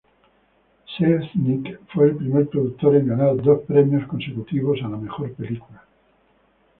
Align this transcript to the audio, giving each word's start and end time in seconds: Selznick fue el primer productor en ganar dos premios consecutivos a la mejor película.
Selznick 0.97 1.79
fue 1.93 2.05
el 2.07 2.15
primer 2.15 2.49
productor 2.49 2.95
en 2.95 3.09
ganar 3.09 3.35
dos 3.39 3.61
premios 3.67 4.07
consecutivos 4.07 4.79
a 4.83 4.87
la 4.89 4.97
mejor 4.97 5.31
película. 5.35 5.83